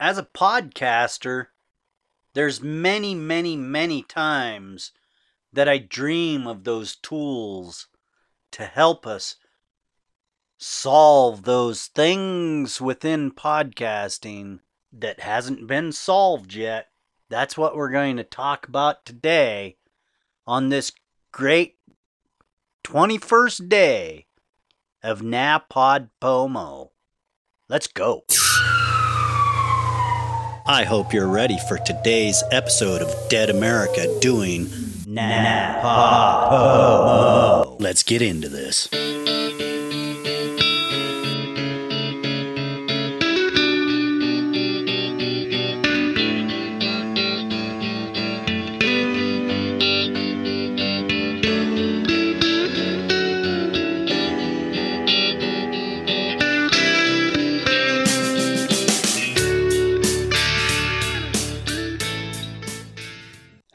as 0.00 0.16
a 0.16 0.22
podcaster, 0.22 1.48
there's 2.32 2.62
many, 2.62 3.14
many, 3.14 3.54
many 3.54 4.02
times 4.02 4.92
that 5.52 5.68
I 5.68 5.76
dream 5.78 6.46
of 6.46 6.64
those 6.64 6.96
tools 6.96 7.88
to 8.52 8.64
help 8.64 9.06
us 9.06 9.36
solve 10.56 11.42
those 11.42 11.86
things 11.86 12.80
within 12.80 13.30
podcasting 13.30 14.60
that 14.92 15.20
hasn't 15.20 15.66
been 15.66 15.92
solved 15.92 16.54
yet. 16.54 16.88
That's 17.28 17.58
what 17.58 17.76
we're 17.76 17.90
going 17.90 18.16
to 18.16 18.24
talk 18.24 18.66
about 18.66 19.04
today 19.04 19.76
on 20.46 20.70
this 20.70 20.92
great 21.30 21.76
21st 22.84 23.68
day 23.68 24.26
of 25.02 25.20
Napod 25.20 26.08
Pomo. 26.20 26.92
Let's 27.68 27.86
go. 27.86 28.24
I 30.70 30.84
hope 30.84 31.12
you're 31.12 31.26
ready 31.26 31.58
for 31.66 31.78
today's 31.78 32.44
episode 32.52 33.02
of 33.02 33.12
Dead 33.28 33.50
America 33.50 34.06
doing 34.20 34.68
Pomo. 35.82 37.76
Let's 37.80 38.04
get 38.04 38.22
into 38.22 38.48
this. 38.48 38.88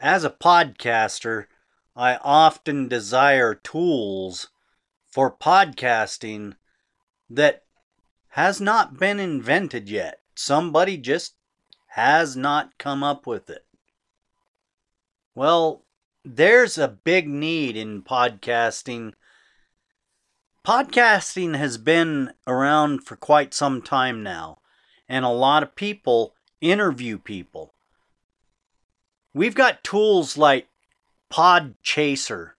As 0.06 0.22
a 0.22 0.30
podcaster, 0.30 1.46
I 1.96 2.20
often 2.22 2.86
desire 2.86 3.56
tools 3.56 4.50
for 5.04 5.36
podcasting 5.36 6.54
that 7.28 7.64
has 8.28 8.60
not 8.60 9.00
been 9.00 9.18
invented 9.18 9.88
yet. 9.90 10.20
Somebody 10.36 10.96
just 10.96 11.34
has 11.88 12.36
not 12.36 12.78
come 12.78 13.02
up 13.02 13.26
with 13.26 13.50
it. 13.50 13.66
Well, 15.34 15.82
there's 16.24 16.78
a 16.78 16.86
big 16.86 17.26
need 17.26 17.76
in 17.76 18.02
podcasting. 18.02 19.14
Podcasting 20.64 21.56
has 21.56 21.78
been 21.78 22.32
around 22.46 23.00
for 23.00 23.16
quite 23.16 23.52
some 23.52 23.82
time 23.82 24.22
now, 24.22 24.58
and 25.08 25.24
a 25.24 25.30
lot 25.30 25.64
of 25.64 25.74
people 25.74 26.36
interview 26.60 27.18
people. 27.18 27.74
We've 29.36 29.54
got 29.54 29.84
tools 29.84 30.38
like 30.38 30.66
Podchaser. 31.30 32.52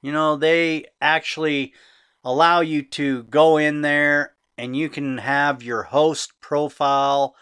You 0.00 0.12
know, 0.12 0.36
they 0.36 0.86
actually 1.00 1.74
allow 2.22 2.60
you 2.60 2.82
to 2.82 3.24
go 3.24 3.56
in 3.56 3.80
there 3.80 4.34
and 4.56 4.76
you 4.76 4.88
can 4.88 5.18
have 5.18 5.64
your 5.64 5.82
host 5.82 6.40
profile. 6.40 7.34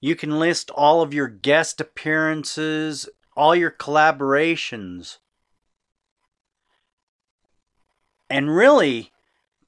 You 0.00 0.14
can 0.14 0.38
list 0.38 0.70
all 0.70 1.02
of 1.02 1.12
your 1.12 1.26
guest 1.26 1.80
appearances, 1.80 3.08
all 3.36 3.56
your 3.56 3.72
collaborations. 3.72 5.18
And 8.30 8.54
really, 8.54 9.10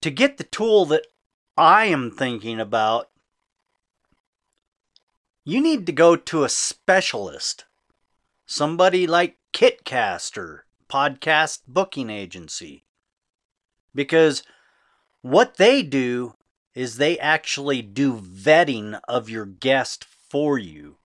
to 0.00 0.12
get 0.12 0.36
the 0.36 0.44
tool 0.44 0.84
that 0.86 1.08
I 1.56 1.86
am 1.86 2.12
thinking 2.12 2.60
about, 2.60 3.10
you 5.44 5.60
need 5.60 5.86
to 5.86 5.92
go 5.92 6.14
to 6.14 6.44
a 6.44 6.48
specialist. 6.48 7.64
Somebody 8.52 9.06
like 9.06 9.36
Kitcaster, 9.52 10.62
podcast 10.88 11.60
booking 11.68 12.10
agency. 12.10 12.84
Because 13.94 14.42
what 15.22 15.56
they 15.56 15.84
do 15.84 16.34
is 16.74 16.96
they 16.96 17.16
actually 17.20 17.80
do 17.80 18.14
vetting 18.14 18.98
of 19.06 19.30
your 19.30 19.46
guest 19.46 20.04
for 20.04 20.58
you. 20.58 20.96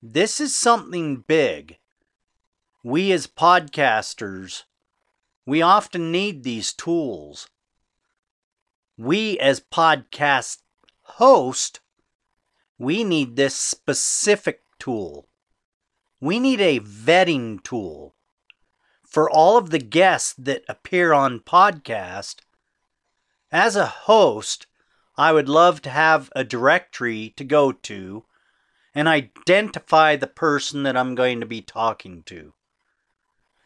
This 0.00 0.38
is 0.38 0.54
something 0.54 1.24
big. 1.26 1.78
We 2.84 3.10
as 3.10 3.26
podcasters, 3.26 4.62
we 5.44 5.62
often 5.62 6.12
need 6.12 6.44
these 6.44 6.72
tools. 6.72 7.48
We 8.96 9.36
as 9.40 9.58
podcast 9.58 10.58
host, 11.02 11.80
we 12.78 13.02
need 13.02 13.34
this 13.34 13.56
specific 13.56 14.60
tool. 14.78 15.26
We 16.22 16.38
need 16.38 16.60
a 16.60 16.78
vetting 16.78 17.64
tool 17.64 18.14
for 19.02 19.28
all 19.28 19.56
of 19.56 19.70
the 19.70 19.80
guests 19.80 20.32
that 20.38 20.62
appear 20.68 21.12
on 21.12 21.40
podcast. 21.40 22.42
As 23.50 23.74
a 23.74 23.86
host, 23.86 24.68
I 25.16 25.32
would 25.32 25.48
love 25.48 25.82
to 25.82 25.90
have 25.90 26.30
a 26.36 26.44
directory 26.44 27.34
to 27.36 27.42
go 27.42 27.72
to 27.72 28.24
and 28.94 29.08
identify 29.08 30.14
the 30.14 30.28
person 30.28 30.84
that 30.84 30.96
I'm 30.96 31.16
going 31.16 31.40
to 31.40 31.46
be 31.46 31.60
talking 31.60 32.22
to. 32.26 32.52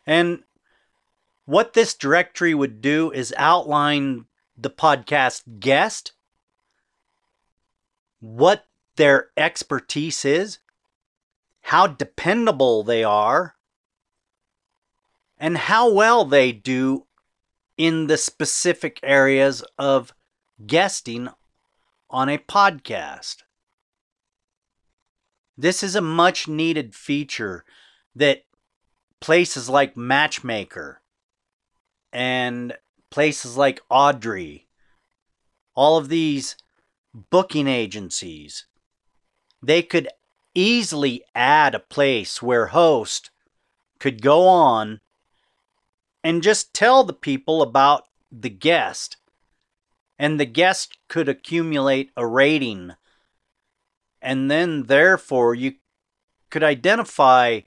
And 0.07 0.43
what 1.45 1.75
this 1.75 1.93
directory 1.93 2.55
would 2.55 2.81
do 2.81 3.11
is 3.11 3.35
outline 3.37 4.25
the 4.57 4.71
podcast 4.71 5.61
guest, 5.61 6.13
what 8.21 8.65
their 8.97 9.29
expertise 9.37 10.25
is, 10.25 10.59
how 11.67 11.85
dependable 11.85 12.85
they 12.85 13.03
are, 13.03 13.57
and 15.37 15.59
how 15.59 15.91
well 15.91 16.25
they 16.25 16.53
do 16.53 17.05
in 17.77 18.07
the 18.07 18.17
specific 18.17 19.01
areas 19.03 19.65
of 19.77 20.15
guesting 20.65 21.29
on 22.09 22.29
a 22.29 22.39
podcast. 22.39 23.39
This 25.59 25.83
is 25.83 25.97
a 25.97 26.01
much 26.01 26.47
needed 26.47 26.95
feature 26.95 27.65
that 28.15 28.45
places 29.21 29.69
like 29.69 29.97
Matchmaker 29.97 31.03
and 32.13 32.77
places 33.11 33.57
like 33.57 33.81
Audrey, 33.91 34.69
all 35.75 35.99
of 35.99 36.11
these 36.11 36.57
booking 37.13 37.67
agencies, 37.67 38.67
they 39.61 39.83
could 39.83 40.07
easily 40.57 41.23
add 41.35 41.75
a 41.75 41.81
place 41.81 42.43
where 42.43 42.67
host 42.67 43.31
could 44.01 44.23
go 44.23 44.47
on 44.47 45.01
and 46.25 46.43
just 46.43 46.75
tell 46.75 47.05
the 47.05 47.13
people 47.13 47.63
about 47.63 48.07
the 48.33 48.51
guest. 48.51 49.17
And 50.19 50.41
the 50.41 50.47
guest 50.47 50.97
could 51.09 51.29
accumulate 51.29 52.11
a 52.17 52.27
rating. 52.27 52.93
And 54.23 54.51
then, 54.51 54.85
therefore, 54.85 55.55
you 55.55 55.75
could 56.51 56.65
identify 56.65 57.61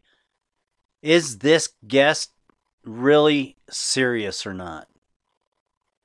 is 1.01 1.37
this 1.37 1.69
guest 1.87 2.31
really 2.83 3.55
serious 3.69 4.45
or 4.45 4.53
not? 4.53 4.87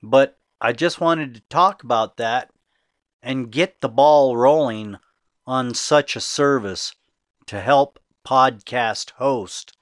but 0.02 0.38
I 0.60 0.74
just 0.74 1.00
wanted 1.00 1.32
to 1.32 1.40
talk 1.48 1.82
about 1.82 2.18
that 2.18 2.50
and 3.22 3.52
get 3.52 3.80
the 3.80 3.88
ball 3.88 4.36
rolling 4.36 4.96
on 5.46 5.74
such 5.74 6.16
a 6.16 6.20
service 6.20 6.94
to 7.46 7.60
help 7.60 7.98
podcast 8.26 9.10
host 9.12 9.76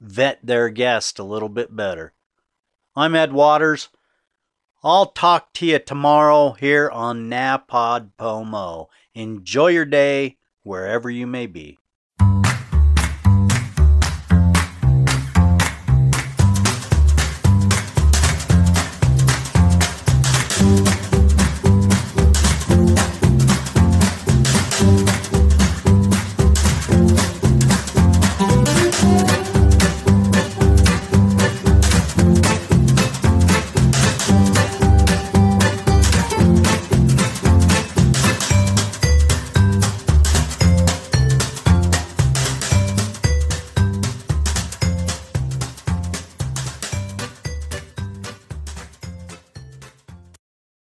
vet 0.00 0.44
their 0.44 0.68
guest 0.68 1.18
a 1.18 1.24
little 1.24 1.48
bit 1.48 1.74
better. 1.74 2.12
I'm 2.94 3.14
Ed 3.14 3.32
Waters. 3.32 3.88
I'll 4.82 5.06
talk 5.06 5.52
to 5.54 5.66
you 5.66 5.78
tomorrow 5.78 6.52
here 6.52 6.90
on 6.90 7.30
NaPodPoMo. 7.30 8.86
Enjoy 9.14 9.68
your 9.68 9.84
day 9.84 10.36
wherever 10.62 11.10
you 11.10 11.26
may 11.26 11.46
be. 11.46 11.78